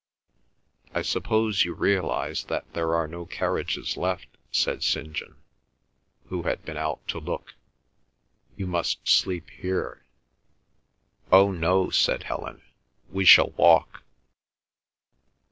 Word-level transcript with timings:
"I 0.95 1.03
suppose 1.03 1.63
you 1.63 1.75
realise 1.75 2.43
that 2.45 2.73
there 2.73 2.95
are 2.95 3.07
no 3.07 3.27
carriages 3.27 3.95
left?" 3.97 4.29
said 4.51 4.81
St. 4.81 5.13
John, 5.13 5.35
who 6.29 6.41
had 6.41 6.65
been 6.65 6.75
out 6.75 7.07
to 7.09 7.19
look. 7.19 7.53
"You 8.57 8.65
must 8.65 9.07
sleep 9.07 9.51
here." 9.51 10.03
"Oh, 11.31 11.51
no," 11.51 11.91
said 11.91 12.23
Helen; 12.23 12.63
"we 13.11 13.25
shall 13.25 13.51
walk." 13.51 14.01